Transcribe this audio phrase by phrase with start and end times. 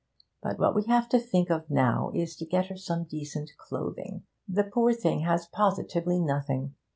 [0.41, 4.23] But what we have to think of now is to get her some decent clothing.
[4.47, 6.73] The poor thing has positively nothing.